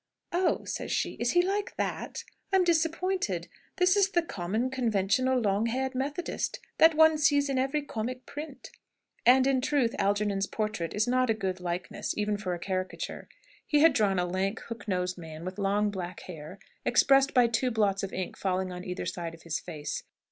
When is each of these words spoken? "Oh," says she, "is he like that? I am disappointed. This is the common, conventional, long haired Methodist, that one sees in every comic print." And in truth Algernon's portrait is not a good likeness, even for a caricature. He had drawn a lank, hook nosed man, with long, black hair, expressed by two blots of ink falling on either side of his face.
"Oh," 0.31 0.65
says 0.65 0.91
she, 0.91 1.11
"is 1.19 1.33
he 1.33 1.43
like 1.43 1.75
that? 1.77 2.23
I 2.51 2.55
am 2.55 2.63
disappointed. 2.63 3.47
This 3.75 3.95
is 3.95 4.09
the 4.09 4.23
common, 4.23 4.71
conventional, 4.71 5.39
long 5.39 5.67
haired 5.67 5.93
Methodist, 5.93 6.59
that 6.79 6.95
one 6.95 7.19
sees 7.19 7.49
in 7.49 7.59
every 7.59 7.83
comic 7.83 8.25
print." 8.25 8.71
And 9.27 9.45
in 9.45 9.61
truth 9.61 9.93
Algernon's 9.99 10.47
portrait 10.47 10.95
is 10.95 11.07
not 11.07 11.29
a 11.29 11.35
good 11.35 11.59
likeness, 11.59 12.15
even 12.17 12.35
for 12.37 12.55
a 12.55 12.59
caricature. 12.59 13.29
He 13.67 13.81
had 13.81 13.93
drawn 13.93 14.17
a 14.17 14.25
lank, 14.25 14.61
hook 14.69 14.87
nosed 14.87 15.19
man, 15.19 15.45
with 15.45 15.59
long, 15.59 15.91
black 15.91 16.21
hair, 16.21 16.57
expressed 16.83 17.35
by 17.35 17.45
two 17.45 17.69
blots 17.69 18.01
of 18.01 18.11
ink 18.11 18.35
falling 18.35 18.71
on 18.71 18.83
either 18.83 19.05
side 19.05 19.35
of 19.35 19.43
his 19.43 19.59
face. 19.59 20.01